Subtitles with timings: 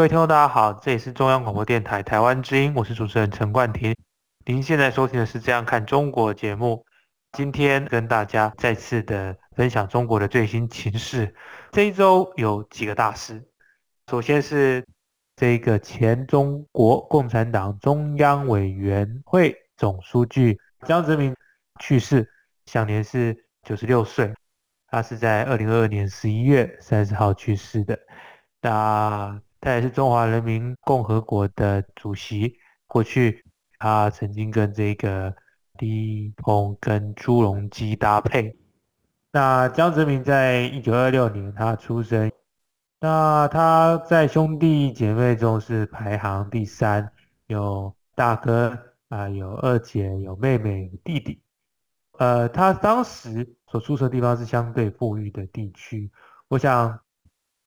[0.00, 3.94] 各位听众，大家好，这里是中央广播电台台湾之音，我是主持人陈冠廷。
[4.46, 6.86] 您现在收听的是《这样看中国》节目，
[7.32, 11.34] 今天跟大家再次的分享中国的最新情势。
[11.72, 13.46] 这一周有几个大事，
[14.10, 14.82] 首先是
[15.36, 21.36] 这个前中国共产党中央委员会总书记江泽民
[21.78, 22.26] 去世，
[22.64, 24.32] 享年是九十六岁。
[24.86, 27.98] 他是在二零二二年十一月三十号去世的。
[28.62, 32.56] 那他也是中华人民共和国的主席。
[32.86, 33.44] 过去
[33.78, 35.34] 他曾经跟这个
[35.78, 38.56] 李鹏跟朱镕基搭配。
[39.32, 42.32] 那江泽民在一九二六年他出生，
[43.00, 47.12] 那他在兄弟姐妹中是排行第三，
[47.46, 48.76] 有大哥
[49.08, 51.42] 啊，有二姐，有妹妹，有弟弟。
[52.18, 56.10] 呃，他当时所出生的地方是相对富裕的地区，
[56.48, 56.98] 我想。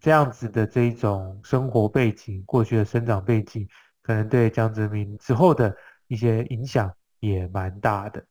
[0.04, 3.66] 这样子的这一种生活背景，过去的生长背景，
[4.02, 5.74] 可能对江泽民之后的
[6.08, 8.22] 一些影响也蛮大的。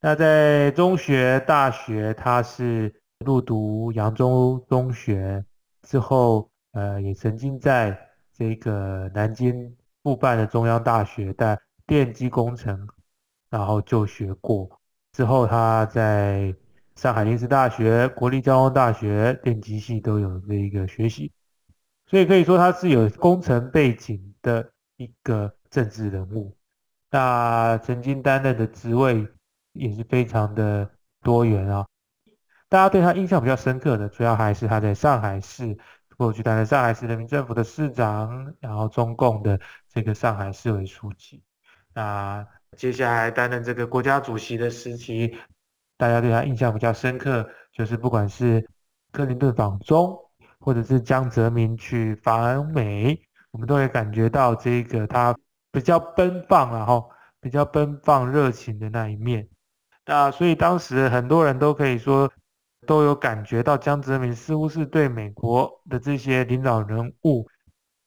[0.00, 2.94] 那在中学、大学，他是
[3.26, 5.44] 入读扬州中学
[5.82, 7.98] 之后，呃，也曾经在
[8.32, 12.88] 这个南京复办的中央大学的电机工程，
[13.50, 14.70] 然后就学过。
[15.14, 16.54] 之后他在
[16.98, 21.30] 上海临时大学、国立交通大学电机系都有这一个学习，
[22.06, 26.56] 所以可以说他是有工程背景的一个政治人物。
[27.08, 29.28] 那曾经担任的职位
[29.74, 30.90] 也是非常的
[31.22, 31.86] 多元啊。
[32.68, 35.78] 大家对他印象比较深刻的，主要还是他在上海市
[36.16, 41.44] 过去担任上海市人民政府的市长，然后中共的这个上海市委书记。
[41.94, 42.44] 那
[42.76, 45.38] 接下来担任这个国家主席的时期。
[45.98, 48.64] 大家对他印象比较深刻，就是不管是
[49.10, 50.16] 克林顿访中，
[50.60, 53.20] 或者是江泽民去访美，
[53.50, 55.36] 我们都会感觉到这个他
[55.72, 57.10] 比较奔放，然后
[57.40, 59.48] 比较奔放热情的那一面。
[60.06, 62.30] 那所以当时很多人都可以说，
[62.86, 67.44] 都有感觉到江泽民似乎是对美国的这些领导人物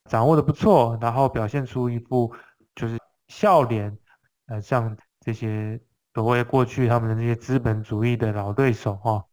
[0.10, 2.34] 掌握的不错，然后表现出一副
[2.74, 2.98] 就是
[3.28, 3.98] 笑脸，
[4.48, 5.78] 呃，像这些。
[6.14, 9.26] 所谓过去他们的那些资本主义的老对手哈，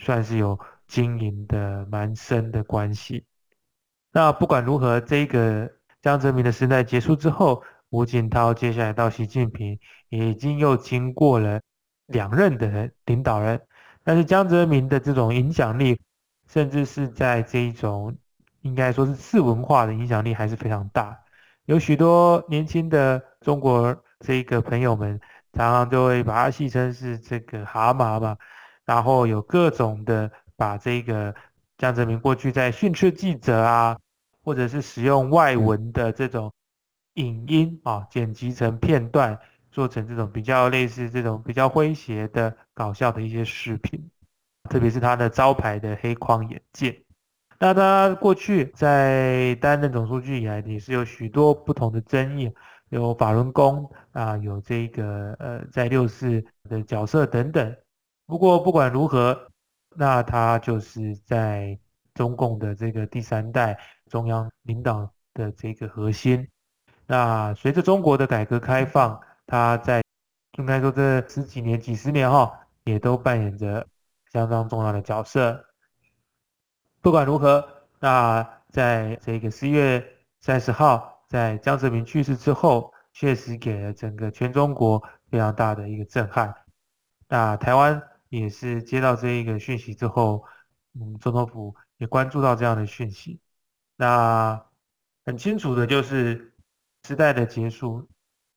[0.00, 0.58] 算是有
[0.88, 3.24] 经营的蛮深的关系。
[4.10, 5.70] 那不管如何，这个
[6.02, 11.60] 江泽民的时代结束之后，胡锦涛接下来到习近平，已经又经过了
[12.06, 13.60] 两任的领导人。
[14.02, 16.00] 但是江泽民的这种影响力，
[16.48, 18.16] 甚至是在这一种
[18.62, 21.16] 应该说是次文化的影响力还是非常大。
[21.66, 25.20] 有许多年轻的中国这个朋友们。
[25.58, 28.36] 常常就会把它戏称是这个蛤蟆嘛，
[28.84, 31.34] 然后有各种的把这个
[31.78, 33.98] 江泽民过去在训斥记者啊，
[34.44, 36.52] 或者是使用外文的这种
[37.14, 39.36] 影音啊，剪辑成片段，
[39.72, 44.08] 做成这种比较类似这种比较诙谐的搞笑的一些视频，
[44.70, 46.96] 特别是他的招牌的黑框眼镜。
[47.58, 52.54] 那他过去在担任总书记以来，也是有许多不同的争议。
[52.90, 57.76] 有法轮功啊，有这个呃，在六四的角色等等。
[58.24, 59.50] 不过不管如何，
[59.94, 61.78] 那他就是在
[62.14, 63.78] 中共的这个第三代
[64.10, 66.48] 中央领导的这个核心。
[67.06, 70.02] 那随着中国的改革开放，他在
[70.58, 72.50] 应该说这十几年、几十年哈，
[72.84, 73.86] 也都扮演着
[74.32, 75.62] 相当重要的角色。
[77.02, 77.68] 不管如何，
[78.00, 80.02] 那在这个十一月
[80.40, 81.17] 三十号。
[81.28, 86.54] 在江泽民去世之后，确实给了整个全中国非常大的一个震撼。
[87.28, 90.42] 那台湾也是接到这一个讯息之后，
[90.94, 93.38] 嗯，总统府也关注到这样的讯息。
[93.96, 94.64] 那
[95.26, 96.54] 很清楚的就是
[97.06, 98.08] 时代的结束。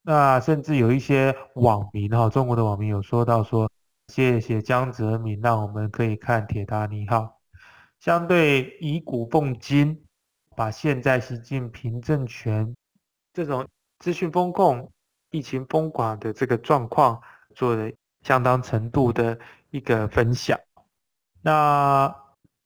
[0.03, 3.69] 那甚至有一些网民哈，中国的网民有说到说，
[4.07, 7.39] 谢谢江泽民，让我们可以看铁达尼号。
[7.99, 10.05] 相对以古奉今。
[10.55, 12.75] 把现在习近平政权
[13.33, 13.67] 这种
[13.99, 14.91] 资讯风控、
[15.29, 17.21] 疫情封管的这个状况
[17.55, 19.37] 做的相当程度的
[19.69, 20.59] 一个分享。
[21.41, 22.13] 那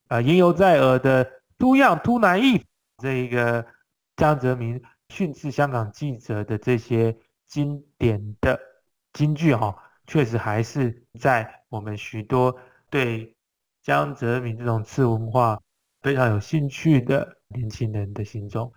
[0.08, 1.24] 呃，言犹在耳的
[1.58, 2.62] “too young, too naive”
[2.98, 3.66] 这一个
[4.16, 7.16] 江泽民训斥香港记者的这些
[7.46, 8.58] 经典的
[9.12, 12.56] 金句哈，确实还是在我们许多
[12.90, 13.34] 对
[13.82, 15.60] 江泽民这种次文化
[16.02, 18.72] 非常有兴趣的年轻人的心中。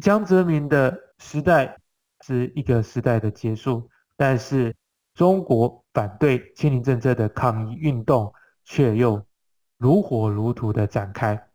[0.00, 1.76] 江泽民的时代
[2.22, 4.74] 是一个时代的结束，但是
[5.14, 8.32] 中国反对清零政策的抗议运动
[8.64, 9.24] 却又
[9.76, 11.48] 如火如荼的展开。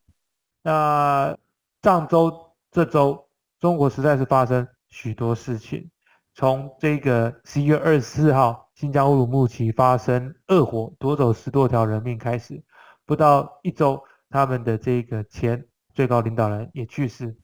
[0.62, 1.36] 那
[1.82, 3.28] 上周、这周，
[3.60, 5.90] 中国实在是发生许多事情。
[6.34, 12.62] 从这个十一月二十四号，新疆乌鲁木齐发生恶火，夺走十多条人命开始，
[13.06, 15.66] 不到一周，他们的这个前
[15.96, 17.36] 最高领导人也去世。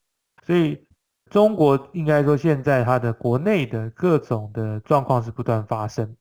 [0.45, 0.85] 所以，
[1.31, 6.15] 中国应该说现在它的国内的各种的状况是不断发生。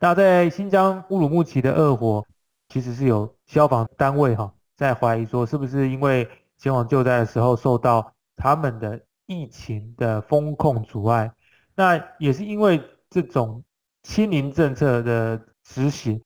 [0.00, 2.26] 那在新疆乌鲁木齐的恶火，
[2.68, 6.28] 其实是有消防单位哈在怀疑说，是不是因为
[6.58, 11.30] 前往救灾的时候受到他们的疫情的风控阻碍？
[11.74, 13.62] 那也是因为这种
[14.02, 16.22] 清零政策的执行，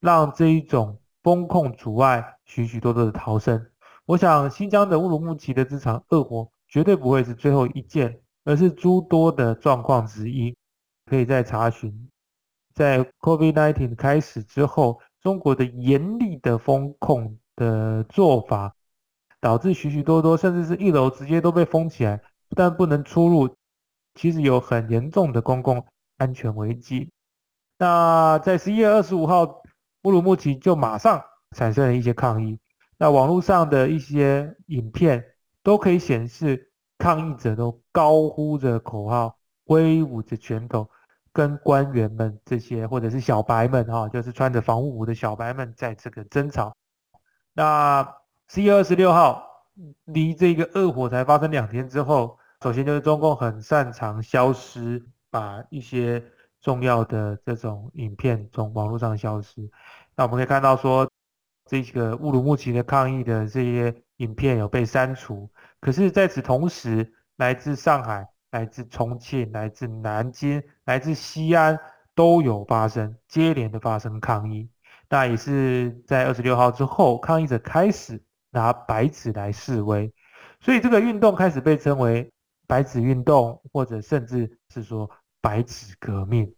[0.00, 3.64] 让这一种风控阻碍许许多多的逃生。
[4.06, 10.56] 我想新疆的乌鲁木齐的这场恶火绝对不会是最后一件，而是诸多的状况之一。
[11.06, 12.08] 可以再查询，
[12.74, 18.74] 在 COVID-19 开始之后，中国的严厉的风控的做法，
[19.40, 22.16] 导致许许多多甚至是一楼直接都被封起来，
[22.48, 23.54] 不但不能出入。
[24.14, 25.84] 其实有很严重的公共
[26.18, 27.10] 安全危机。
[27.78, 29.62] 那在十一月二十五号，
[30.04, 31.22] 乌鲁木齐就马上
[31.56, 32.58] 产生了一些抗议。
[33.02, 35.24] 那网络上的一些影片
[35.60, 40.88] 都可以显示，抗议者都高呼着口号，挥舞着拳头，
[41.32, 46.72] 跟官员们这些或者是小白们哈，就是穿着防护服的小白们在这个争吵。
[47.52, 48.08] 那
[48.46, 49.44] 十一月二十六号，
[50.04, 52.38] 离这个恶火才发生两天之后。
[52.62, 56.22] 首先就是中共很擅长消失，把一些
[56.60, 59.68] 重要的这种影片从网络上消失。
[60.14, 61.10] 那我们可以看到说，
[61.80, 65.48] 这个乌鲁木齐的抗议的这些影片有被删除。
[65.80, 71.78] 可是在此同时，来自上海、来自重庆、来自南京、来自西安
[72.14, 74.68] 都有发生接连的发生抗议。
[75.08, 80.12] 那也是在二十六号之后，抗议者开始拿白纸来示威，
[80.60, 82.30] 所以这个运动开始被称为。
[82.64, 85.10] 白纸运动，或者甚至是说
[85.42, 86.54] 白纸革命。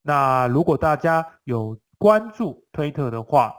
[0.00, 3.52] 那如果大家有关注推特的话，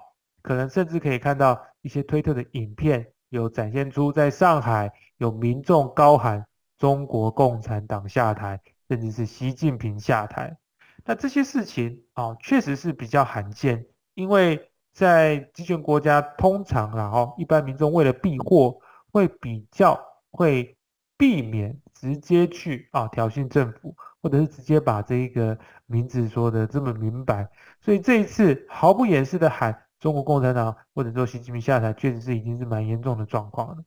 [0.43, 6.45] 可能甚至可以看到一些推特的影片，有展现出在上海有民众高喊
[6.77, 10.55] “中国共产党下台”，甚至是习近平下台。
[11.03, 18.77] 那这些事情啊，确实是比较罕见，因为在集权国家，通常然后一般民众为了避祸，
[19.11, 19.99] 会比较
[20.29, 20.77] 会。
[21.15, 27.47] 避免直接去啊挑衅政府，或者是直接把这一个名字说的这么明白，
[27.79, 33.81] 所以这一次毫不掩饰的喊中国共产党或者说习近平下台，确实是已经是蛮严重的状况了。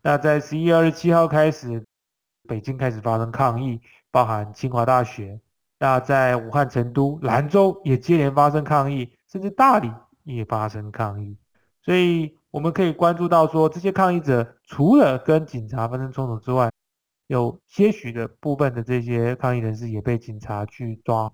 [0.00, 1.84] 那在十一月二十七号开始，
[2.46, 3.80] 北京开始发生抗议，
[4.12, 5.40] 包含清华大学，
[5.80, 9.92] 那在武汉、成都、兰州也接连发生抗议，甚至大理
[10.22, 11.36] 也发生抗议，
[11.82, 12.36] 所以。
[12.52, 16.70] 我们可以关注到，说这些抗议者除了跟警察发生冲突之外，
[17.26, 21.30] 有些许的部分的这些抗议人士也被警察去抓。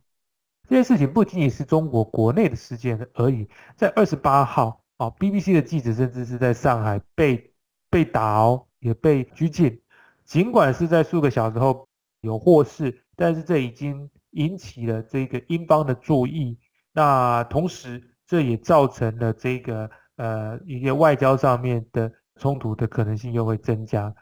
[0.68, 3.48] 这件事情不仅仅是中国国内的事件而已。
[3.76, 7.52] 在二十八号啊，BBC 的记者甚至是在上海被
[7.90, 9.80] 被打哦，也被拘禁。
[10.24, 11.88] 尽管是在数个小时后
[12.20, 16.58] 有获释，但是这已经引起了这个英方的注意。
[16.92, 19.90] 那同时，这也造成了这个。
[20.16, 24.14] 呃，一些外交上面的冲突的可能性又会增加。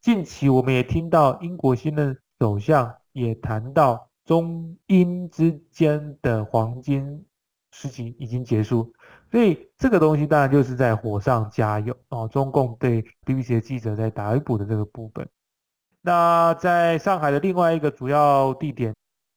[0.00, 7.24] 近期我们也听到英国新任首相也谈到中英之间的黄金
[7.72, 8.92] 时期已经结束，
[9.30, 12.28] 所以这个东西当然就是在火上加油哦。
[12.28, 15.28] 中共对 BBC 的记者在逮捕的这个部分。
[16.00, 18.94] 那在上海的另外一个主要地点，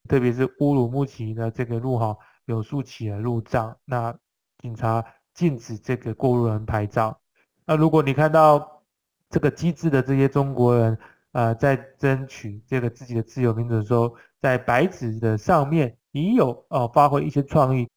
[0.08, 4.18] 特别是乌鲁木齐的这个路哈，有竖起了路障，那
[4.60, 5.04] 警察。
[5.38, 7.16] 禁止这个过路人拍照。
[7.64, 8.82] 那如果你看到
[9.30, 10.98] 这个机智的这些中国人，
[11.32, 17.88] 呃，在争取这个自己的自由民主的时候，在白纸的上面也有哦发挥一些创意。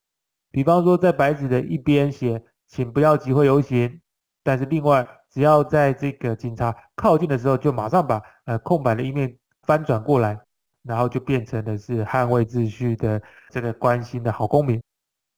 [0.51, 4.01] 比方说，在白纸的一边写“请不要集会游行”，
[4.43, 10.39] 但是另外只要在这个警察靠近的时候，就马上把呃空白的一面翻转过来，
[10.83, 14.83] 然后就变成的是捍卫秩序的这个关心的好公民。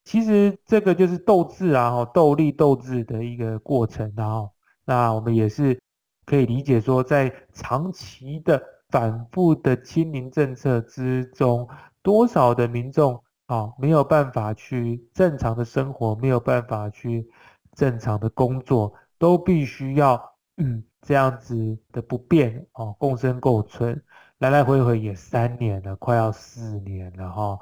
[0.04, 4.50] 其实这个就是斗智啊，斗力斗智的一个过程，然后
[4.84, 5.78] 那我们也是
[6.24, 8.60] 可以理解说，在长期的
[8.92, 11.68] 反复的清零政策之中，
[12.02, 17.26] 多少的民众啊没有办法去正常的生活，没有办法去
[17.74, 20.22] 正常的工作，都必须要
[20.58, 24.00] 嗯这样子的不便哦共生共存，
[24.38, 27.58] 来来回回也三年了，快要四年了哈。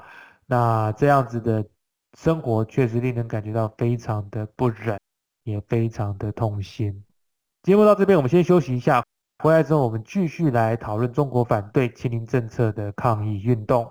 [0.47, 1.65] 那这样子的
[2.19, 4.99] 生活确实令人感觉到非常的不忍，
[5.45, 7.05] 也非常的痛心。
[7.63, 9.05] 节目到这边，我们先休息一下。
[9.43, 13.91] 回来之后，我们继续来讨论中国反对清零政策的抗议运动。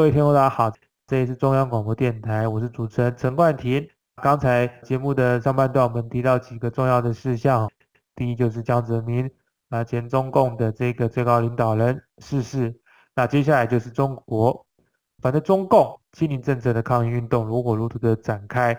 [0.00, 0.72] 各位听众，大家好，
[1.06, 3.86] 这里是中央广播电台，我是主持人陈冠廷。
[4.14, 7.70] 刚才节目的上半段，我们提到几个重要的事项，
[8.16, 9.30] 第一就是江泽民
[9.68, 12.80] 啊，前中共的这个最高领导人逝世。
[13.14, 14.64] 那接下来就是中国，
[15.20, 18.74] 反正中共清零政策的抗议运动如火如荼的展开。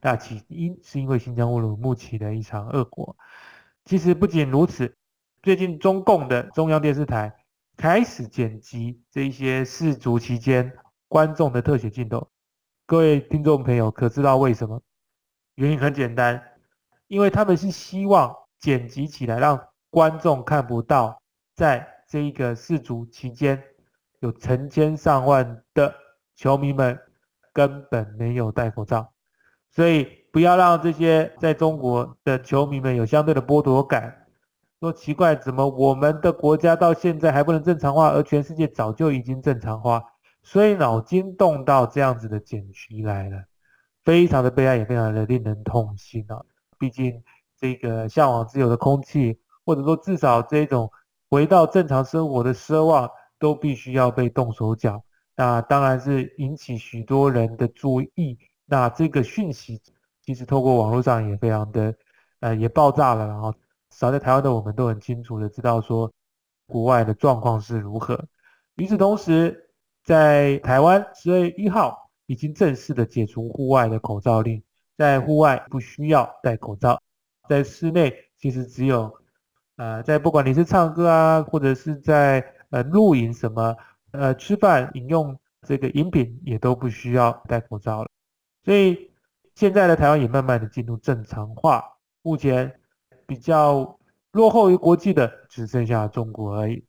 [0.00, 3.14] 那起因是因为新疆乌鲁木齐的一场恶果。
[3.84, 4.96] 其实不仅如此，
[5.42, 7.34] 最近中共的中央电视台。
[7.76, 10.72] 开始剪辑这一些世足期间
[11.08, 12.26] 观众的特写镜头，
[12.86, 14.80] 各位听众朋友可知道为什么？
[15.56, 16.42] 原因很简单，
[17.06, 21.20] 因为他们是希望剪辑起来让观众看不到，
[21.54, 23.62] 在这一个世足期间
[24.20, 25.94] 有成千上万的
[26.34, 26.98] 球迷们
[27.52, 29.12] 根本没有戴口罩，
[29.70, 34.25] 所以不要让这些在中国的球迷们有相对的剥夺感。
[34.86, 40.00] 说奇怪，怎么我们的国家到现在还不能正常化，而全世界早就已经正常化？
[40.44, 43.42] 所以脑筋动到这样子的剪辑来了，
[44.04, 46.40] 非常的悲哀，也非常的令人痛心啊！
[46.78, 47.20] 毕竟
[47.58, 50.88] 这个向往自由的空气，或者说至少这种
[51.28, 55.02] 回到正常生活的奢望，都必须要被动手脚。
[55.34, 58.38] 那当然是引起许多人的注意。
[58.66, 59.82] 那这个讯息
[60.22, 61.92] 其实透过网络上也非常的，
[62.38, 63.52] 呃，也爆炸了，然后。
[63.98, 66.12] 少在台湾的我们都很清楚的知道说，
[66.66, 68.26] 国外的状况是如何。
[68.74, 69.70] 与此同时，
[70.04, 74.62] 在台湾十月一号已经正式的解除户外的口罩令，
[74.98, 77.00] 在户外不需要戴口罩，
[77.48, 79.10] 在室内其实只有，
[79.76, 83.74] 呃，在不管你是唱歌啊，或者是在呃露营什么，
[84.10, 85.34] 呃吃饭饮用
[85.66, 88.10] 这个饮品也都不需要戴口罩了。
[88.62, 89.10] 所以
[89.54, 91.82] 现在的台湾也慢慢的进入正常化，
[92.20, 92.78] 目前。
[93.26, 93.98] 比较
[94.32, 96.84] 落后于国际的只剩下中国而已。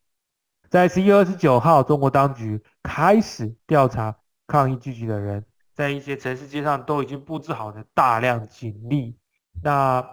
[0.70, 4.16] 在十一月二十九号，中国当局开始调查
[4.46, 9.18] 抗议聚集的人，在一些城市街上都已经布置好了大量警力。
[9.64, 10.06] 那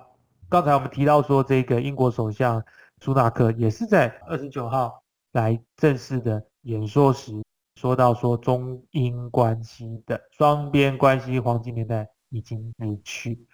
[0.48, 2.64] 刚才我们提到说，这个英国首相
[3.00, 5.02] 苏纳克也是在二十九号
[5.32, 7.42] 来正式的演说时，
[7.74, 13.44] 说到说中英关系的双边关系黄金年代已经离去，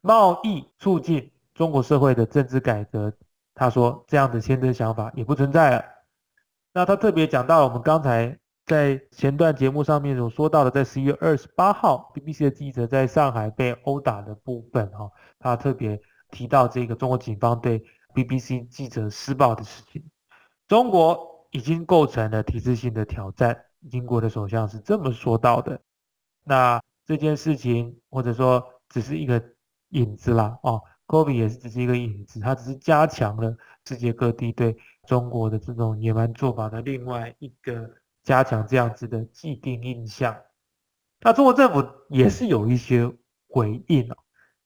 [0.00, 1.30] 贸易促进。
[1.56, 3.12] 中国社会的政治改革，
[3.54, 5.84] 他说这样的先真想法也不存在了。
[6.74, 15.98] 那他特别讲到了我们刚才在前段节目上面所说到的，在十一月二十八号，BBC 的记者在上海被殴打的部分，哈，他特别
[16.30, 17.82] 提到这个中国警方对
[18.14, 20.04] BBC 记者施暴的事情。
[20.68, 23.58] 中国已经构成了体制性的挑战，
[23.92, 25.80] 英国的首相是这么说到的。
[26.44, 29.42] 那这件事情，或者说只是一个
[29.90, 37.90] 影子啦，哦，Kobe 也是只是一个影子，它只是加强了世界各地对中国的这种野蛮做法的另外一个
[38.24, 40.36] 加强这样子的既定印象。
[41.20, 43.10] 那中国政府也是有一些
[43.48, 44.16] 回应哦，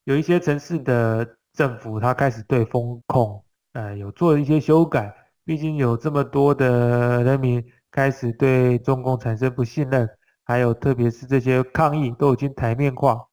[0.05, 5.15] 有一些城市的政府，它开始对风控，呃，有做一些修改。
[5.45, 10.09] 毕竟有这么多的人民开始对中共产生不信任，
[10.45, 13.27] 还有特别是这些抗议都已经台面化，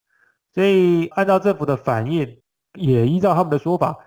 [0.53, 2.41] 所以按照政府的反应，
[2.77, 3.97] 也依照他们的说法，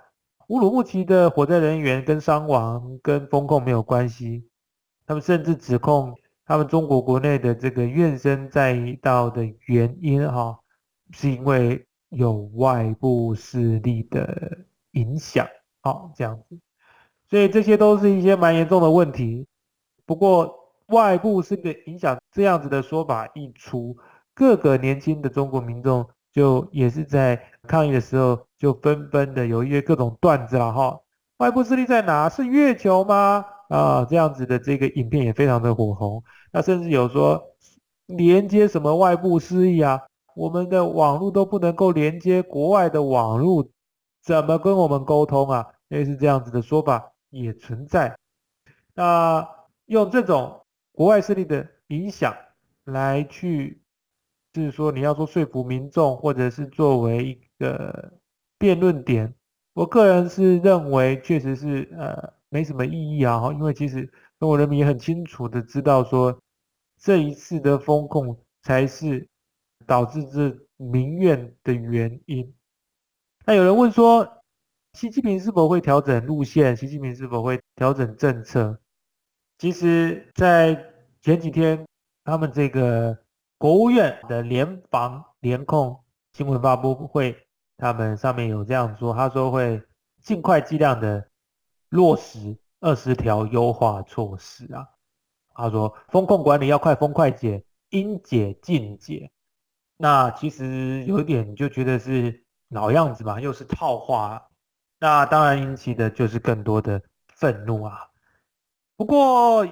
[0.48, 4.48] 乌鲁木齐的火灾人员跟伤亡跟风控没有关系，
[5.06, 6.14] 他们甚至指控
[6.46, 10.58] 他们中国国内的这个怨声载道的原因哈，
[11.12, 14.58] 是因为有外部势力的
[14.92, 15.46] 影响，
[15.82, 16.58] 好这样子。
[17.28, 19.46] 所以这些都是一些蛮严重的问题。
[20.04, 20.52] 不过
[20.86, 23.96] 外部是个影响，这样子的说法一出，
[24.34, 30.98] 各个年轻的中国民众就也是在抗议的时候，就纷纷的有一些各种段子了哈。
[31.38, 32.28] 外部势力在哪？
[32.28, 33.44] 是月球吗？
[33.68, 36.20] 啊，这样子的这个影片也非常的火红。
[36.52, 37.40] 那甚至有说
[38.06, 40.00] 连接什么外部势力啊？
[40.34, 43.68] 我们的网络都不能够连接国外的网络，
[44.20, 45.64] 怎么跟我们沟通啊？
[45.86, 47.12] 类似这样子的说法。
[47.32, 48.18] 也存在，
[48.92, 49.48] 那
[49.86, 52.34] 用这种国外势力的影响
[52.86, 53.80] 来去，
[54.52, 58.12] 就是说你要说说服民众，或者是作为一个
[58.58, 59.32] 辩论点，
[59.74, 64.04] 我个人是认为确实是呃没什么意义啊，因为其实
[64.40, 66.36] 中国人民也很清楚的知道说，
[66.98, 69.28] 这一次的风控才是
[69.86, 72.52] 导致这民怨的原因。
[73.46, 74.28] 那有人问说。
[74.94, 76.76] 习近平是否会调整路线？
[76.76, 78.76] 习近平是否会调整政策？
[79.56, 80.74] 其实，在
[81.22, 81.86] 前几天，
[82.24, 83.16] 他们这个
[83.56, 85.96] 国务院的联防联控
[86.32, 87.36] 新闻发布会，
[87.80, 89.82] 他们上面有这样说，他说会
[90.22, 91.26] 尽快尽量的
[91.88, 94.86] 落实二十条优化措施啊。
[95.54, 99.30] 他说，风控管理要快封快解，应解尽解。
[99.96, 104.48] 那其实有一点就觉得是老样子嘛，又是套话。
[104.98, 108.08] 那当然引起的就是更多的愤怒啊。
[108.96, 109.66] 不过，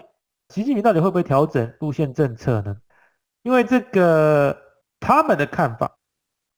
[0.49, 2.77] 习近平到底会不会调整路线政策呢？
[3.43, 4.59] 因为这个
[5.01, 5.97] 他们的看法，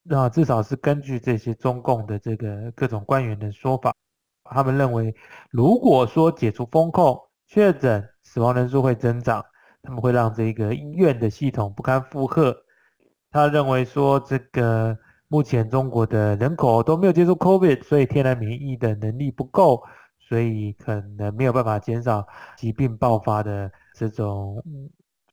[0.02, 3.94] 那至少是根据这些中共的这个各种官员的说法，
[4.44, 5.14] 他们认为，
[5.50, 9.44] 如果说解除封控，确诊死亡人数会增长，
[9.82, 12.56] 他们会让这个医院的系统不堪负荷。
[13.30, 14.98] 他认为说这个。
[15.32, 19.80] 目前中国的人口都没有接触 COVID，所以天然免疫的能力不够，
[20.18, 24.60] 所以可能没有办法减少疾病爆发的这种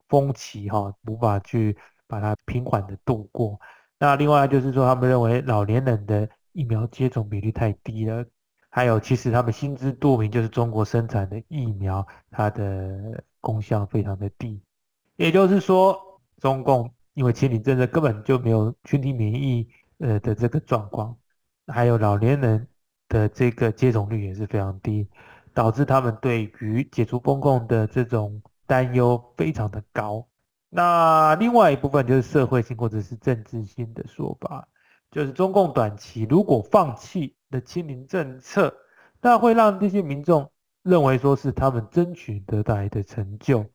[0.07, 1.75] 风起哈，无法去
[2.05, 3.59] 把它平缓的度过。
[3.99, 8.25] 那另外就是说，他们认为老年人的疫苗接种比例太低了，
[8.69, 14.61] 还有其实他们心知肚明，就是中国生产的疫苗它的功效非常的低，
[15.15, 19.67] 也就是说，中共因为清零政策根本就没有群体免疫。
[19.99, 21.17] 呃的这个状况，
[21.65, 22.67] 还有老年人
[23.09, 25.09] 的这个接种率也是非常低，
[25.55, 30.23] 导致他们对于解除风控的这种担忧非常的高。
[30.69, 34.67] 那另外一部分就是社会性或者是政治性的说法，
[35.11, 38.73] 就是中共短期如果放弃的清零政策，
[39.21, 40.51] 那会让这些民众
[40.83, 43.65] 认为说是他们争取得来的成就，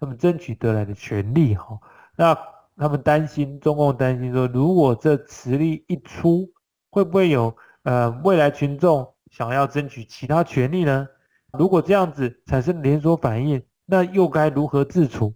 [0.00, 1.78] 他们争取得来的权利哈。
[2.16, 2.36] 那
[2.76, 6.50] 他们担心，中共担心说，如果这磁力一出，
[6.90, 11.06] 会不会有呃未来群众想要争取其他权利呢？
[11.52, 15.34] 如果这样子产生连锁反应，那又该如何自处？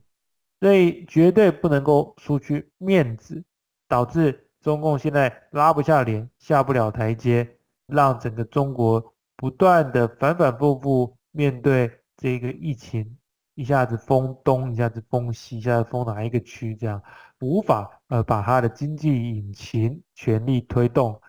[0.62, 3.42] 所以绝对不能够输去面子，
[3.88, 7.56] 导致中共现在拉不下脸，下不了台阶，
[7.88, 13.18] 让整个中国不断的反反复复面对这个疫情。
[13.54, 17.02] 一下子封东，一下子封西，一下子封哪一个区，这样
[17.40, 21.20] 无法呃把它的经济引擎全力推动。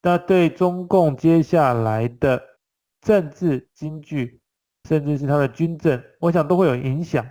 [0.00, 2.40] 那对中共接下来的
[3.00, 4.40] 政治、经济，
[4.88, 7.28] 甚至是它的军政，我想都会有影响。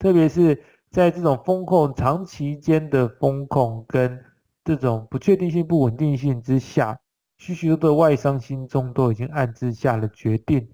[0.00, 4.24] 特别是在这种风控长期间的风控跟
[4.64, 6.98] 这种不确定性、不稳定性之下，
[7.36, 10.70] 许许多多外商心中都已经暗自下了决定，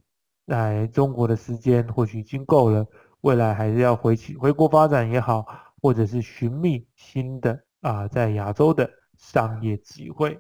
[0.46, 2.87] 来中国的时间或许已经够了。
[3.22, 5.46] 未来还是要回去回国发展也好，
[5.81, 10.38] 或者是寻觅新的啊在亚洲的商业机会。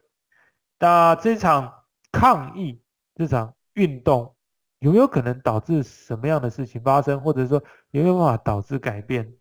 [0.78, 1.72] 那这场
[2.12, 2.80] 抗议，
[3.14, 4.34] 这场运动
[4.80, 9.32] 有没有可能导致什么样的事情发生，或者说有没有办法导致改变？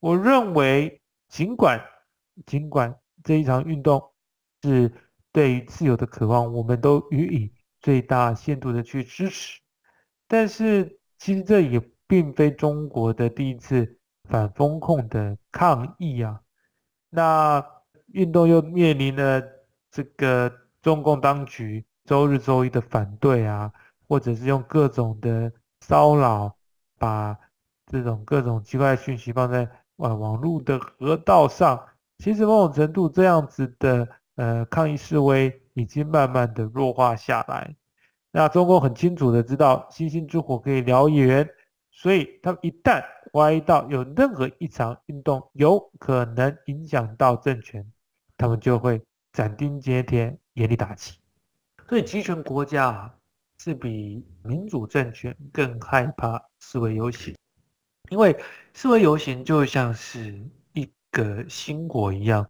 [0.00, 1.84] 我认为，尽管
[2.46, 4.00] 尽管这一场运动
[4.62, 4.92] 是
[5.32, 9.60] 对于自由的渴望，我们都予以最大限度的去支持，
[10.28, 16.40] 但是其实这也并非中国的第一次反风控的抗议啊。
[17.10, 17.64] 那
[18.12, 19.42] 运动又面临了
[19.90, 23.72] 这个中共当局周日周一的反对啊，
[24.06, 26.56] 或者是用各种的骚扰，
[26.98, 27.36] 把
[27.86, 29.68] 这种各种奇怪的讯息放在。
[29.98, 31.84] 啊，网络的河道上，
[32.18, 37.76] 其实某种程度这样子的呃抗议示威已经慢慢的弱化下来。
[38.30, 41.48] 那中共很清楚的知道星星之火可以燎原，
[41.90, 47.84] 所以他们一旦怀疑到有任何一场运动有可能影响到政权，
[48.36, 51.18] 他们就会斩钉截铁、严厉打击。
[51.88, 53.14] 所以集权国家啊
[53.58, 57.34] 是比民主政权更害怕示威游行。
[58.10, 58.36] 因为
[58.72, 60.42] 示威游行就像是
[60.72, 62.48] 一个星火一样，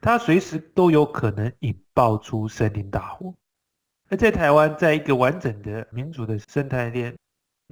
[0.00, 3.34] 它随时都有可能引爆出森林大火。
[4.10, 7.16] 而在台湾，在一个完整的民主的生态链，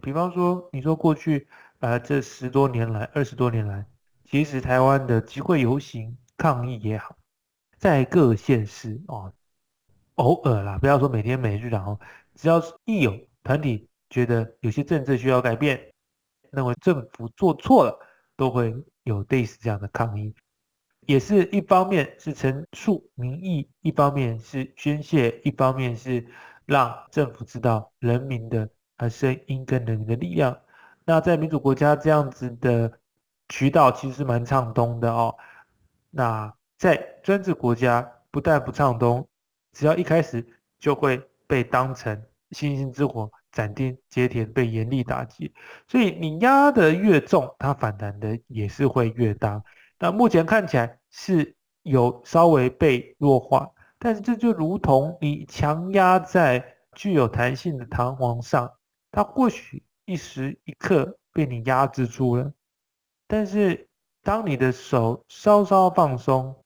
[0.01, 1.47] 比方说，你说过去
[1.79, 3.87] 啊这十多年来、二十多年来，
[4.25, 7.17] 其实台湾的集会游行抗议也好，
[7.77, 9.33] 在各县市哦，
[10.15, 12.01] 偶尔啦，不要说每天每日然后，
[12.35, 15.92] 只要一有团体觉得有些政策需要改变。
[16.53, 17.99] 认为政府做错了，
[18.37, 20.35] 都会有类似这样的抗议，
[21.07, 26.27] 也是一方面是陈述民意，一方面是宣泄，一方面是
[26.67, 30.57] 让政府知道人民的啊声音跟人民的力量。
[31.05, 33.01] 那在民主国家这样子的
[33.49, 35.35] 渠道其实是蛮畅通的哦。
[36.11, 39.27] 那在专制国家不但不畅通，
[39.73, 40.47] 只要一开始
[40.79, 43.31] 就会被当成星星之火。
[43.53, 45.53] 斩钉截铁被严厉打击，
[45.87, 49.63] 所以你压得越重，它反弹的也是会越大。
[49.99, 58.73] 那目前看起来是有稍微被弱化，但是这就如同你强压在具有弹性的弹簧上，
[59.11, 62.51] 它或许一时一刻被你压制住了，
[63.27, 63.87] 但是
[64.23, 66.65] 当你的手稍稍放松，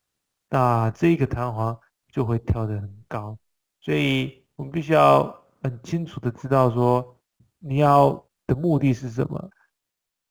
[0.49, 1.77] 那这个弹簧
[2.13, 3.37] 就会跳得很高。
[3.81, 5.46] 所以我们必须要。
[5.69, 7.19] 很清楚的知道说
[7.59, 9.51] 你要的目的是什么。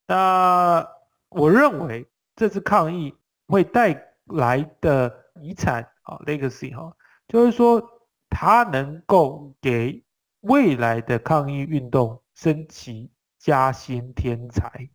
[0.06, 0.88] 那
[1.28, 3.14] 我认为这次抗议
[3.46, 6.96] 会带来的遗产啊，legacy 哈，
[7.28, 7.86] 就是说
[8.30, 10.02] 它能够给
[10.40, 14.88] 未来的抗议运动升旗加薪添彩。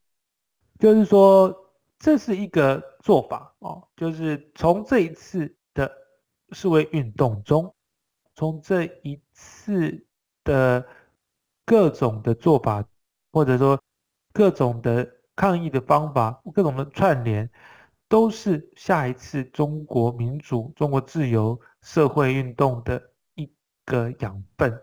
[0.79, 1.55] 就是说
[1.99, 5.91] 这是一个做法哦，就是从这一次的
[6.51, 7.75] 示威运动中，
[8.33, 10.07] 从这一次。
[10.43, 10.85] 的
[11.65, 12.83] 各种的做法，
[13.31, 13.79] 或者说
[14.33, 17.49] 各种的抗议的方法，各种的串联，
[18.07, 23.01] 都是下一次中国民主、中国自由社会运动的
[23.35, 23.51] 一
[23.85, 24.81] 个养分。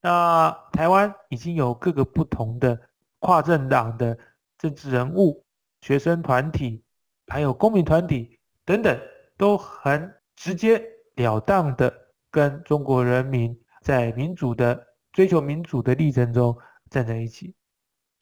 [0.00, 2.78] 那台湾已经有各个不同的
[3.18, 4.16] 跨政党的
[4.58, 5.44] 政治人物、
[5.80, 6.82] 学生团体，
[7.26, 8.98] 还有公民团体等等，
[9.36, 10.82] 都很直截
[11.16, 11.92] 了当的
[12.30, 13.58] 跟中国人民。
[13.84, 16.56] 在民主的追求民主的历程中
[16.88, 17.54] 站在一起，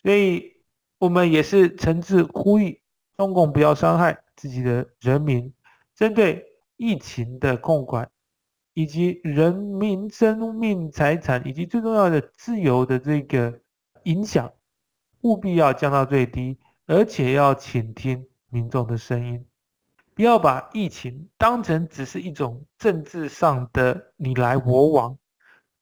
[0.02, 0.56] 所以
[0.98, 2.82] 我们也是诚挚呼吁
[3.16, 5.54] 中共不要伤害自己的人民，
[5.94, 6.44] 针对
[6.76, 8.10] 疫情的控管
[8.74, 13.60] 以及人民生命财产以及最重要的自由的这个
[14.02, 14.52] 影响，
[15.20, 19.46] 务必要降到最低，而且要倾听民众的声音，
[20.16, 25.16] 不要把疫情当成只是一种政治上的你来我往。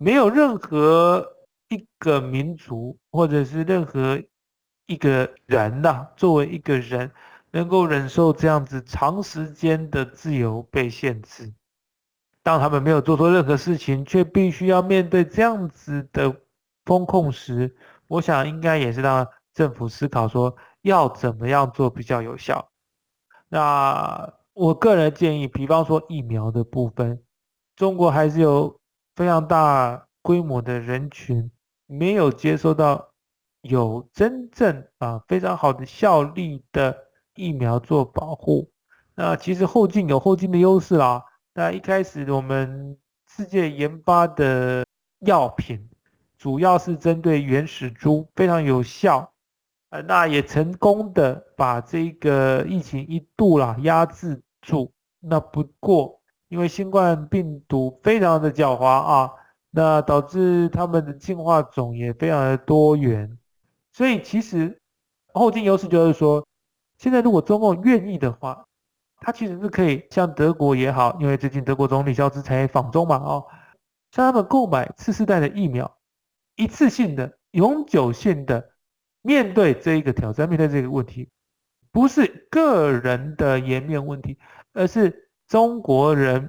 [0.02, 1.36] 没有任何
[1.68, 4.18] 一个民族，或者是任何
[4.86, 7.10] 一个人呐，作为一个人，
[7.50, 11.52] 能够忍受这样子长时间的自由被限制。
[12.42, 16.34] 当他们没有做错任何事情，却必须要面对这样子的
[16.86, 22.70] 风控时，我想应该也是让政府思考说要怎么样做比较有效。
[23.50, 27.22] 那我个人建议，比方说疫苗的部分，
[27.76, 28.79] 中国还是有。
[29.20, 31.50] 非常大规模的人群
[31.84, 33.12] 没有接收到
[33.60, 36.96] 有真正啊非常好的效力的
[37.34, 38.72] 疫苗做保护，
[39.14, 41.22] 那其实后劲有后劲的优势啦。
[41.52, 42.96] 那一开始我们
[43.28, 44.86] 世界研发的
[45.18, 45.90] 药品
[46.38, 49.30] 主要是针对原始株，非常有效。
[49.90, 54.90] 呃，那也成功的把这个疫情一度啦压制住。
[55.18, 56.19] 那不过，
[56.50, 59.30] 因为新冠病毒非常的狡猾啊，
[59.70, 63.38] 那导致他们的进化种也非常的多元，
[63.92, 64.82] 所以其实
[65.32, 66.44] 后进优势就是说，
[66.98, 68.66] 现在如果中共愿意的话，
[69.20, 73.46] 他其实是可以像德国也好，因为最近德国总理肖兹才访中嘛，哦，
[74.10, 75.96] 向他们购买次世代的疫苗，
[76.56, 78.72] 一次性的、永久性的
[79.22, 81.30] 面对这一个挑战，面对这个问题，
[81.92, 84.36] 不是个人的颜面问题。
[84.72, 86.48] 而是中国人，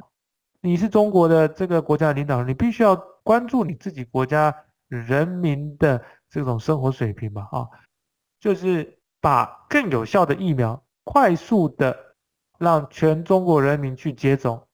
[0.62, 4.56] 你是中国的这个国家领导人，你必须要关注你自己国家
[4.88, 7.48] 人民的这种生活水平嘛？
[7.52, 7.68] 啊，
[8.40, 11.98] 就是把更有效的疫苗快速的
[12.60, 14.68] 让全中国人民去接种，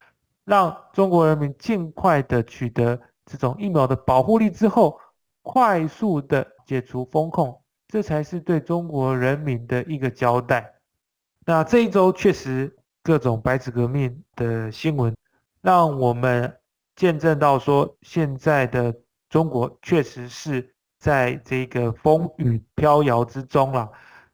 [0.43, 4.99] 让中国人民尽快的取得这种疫苗的保护力之后，
[5.41, 10.73] 快速的解除风控，这才是对中国人民的一个交代。
[11.45, 12.76] 那这一周确实。
[13.07, 15.15] 各种白纸革命的新闻，
[15.61, 16.53] 让我们
[16.93, 18.93] 见证到说，现在的
[19.29, 23.89] 中国确实是在这个风雨飘摇之中了。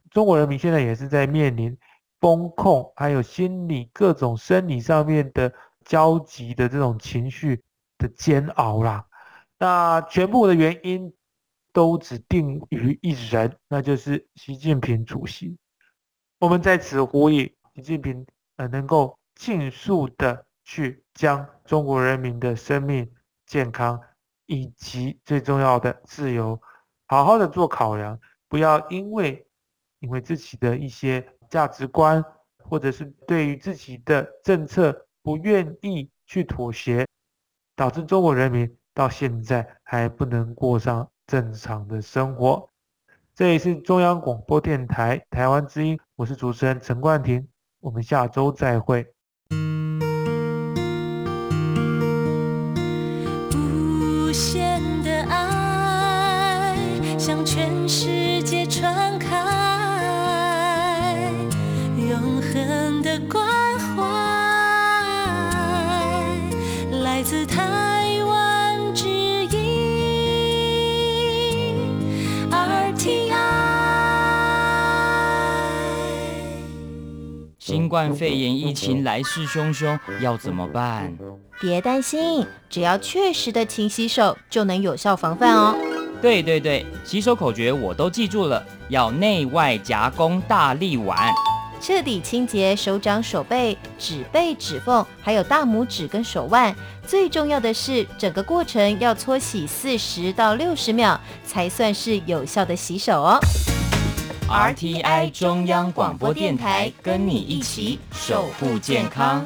[0.10, 1.78] 中国人民现在也是在面临
[2.20, 5.54] 风控，还有心理各种生理上面的
[5.86, 7.62] 焦急的这种情绪
[8.00, 9.06] 的煎熬啦。
[9.60, 11.14] 那全部的原因
[11.72, 15.56] 都只定于一人，那就是习近平主席。
[16.40, 18.26] 我们在此呼吁习近平。
[18.58, 23.12] 呃，能够尽速的去将中国人民的生命
[23.46, 24.00] 健康
[24.46, 26.62] 以及最重要的自由，
[27.08, 29.48] 好好的做考量，不要因为
[30.00, 32.24] 因为自己的一些价值观，
[32.58, 37.08] 或者是对于自己的政策不愿意去妥协，
[37.76, 42.70] 导致中国人民到现在还不能过上正常的生活。
[43.34, 47.48] 这里是中央广播电台台湾之音，我是主持人陈冠廷。
[47.84, 49.06] 我们下周再会。
[53.54, 56.78] 无限的爱
[57.20, 59.28] 向全世界传开，
[61.98, 63.46] 永恒的关
[63.78, 64.02] 怀
[67.02, 67.83] 来自他。
[77.94, 81.16] 冠肺炎疫情来势汹汹，要怎么办？
[81.62, 85.76] 别担心，只要确实的勤洗手，就能有效防范哦。
[86.20, 91.32] 对对对，洗手口诀我都记住了，要内外夹攻大力丸，
[91.80, 96.76] 彻底清洁手掌、手背、指背、指缝，还有大拇指跟手腕。
[97.06, 103.40] 最重要的是，整个过程要搓洗四十到六十秒，才算是有效的洗手哦。
[104.50, 109.46] RTI 中央广播电台，跟你一起守护健康。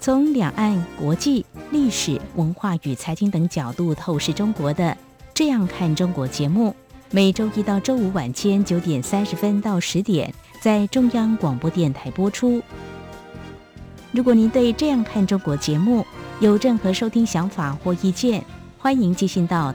[0.00, 4.84] 从两岸、国际、历史文化与财经等角度透视中国的
[5.34, 6.74] 《这样看中国》节目，
[7.10, 12.62] 每周一到周五晚间九点三十分到十点在中央广播电台播出。
[14.12, 16.06] 如果您对《这样看中国》节目
[16.38, 18.44] 有任何收听想法或意见，
[18.78, 19.74] 欢迎寄信到。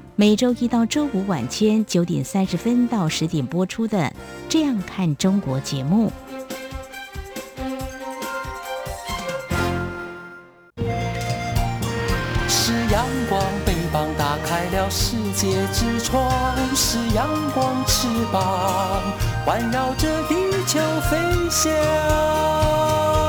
[0.21, 3.97] 每周一到周五晚间九点三十分到十点播出的
[4.47, 6.11] 《这样看中国》节目。
[12.47, 16.31] 是阳光，翅膀打开了世界之窗；
[16.75, 19.01] 是阳光，翅膀
[19.43, 20.35] 环绕着地
[20.67, 20.79] 球
[21.09, 21.17] 飞
[21.49, 23.20] 翔。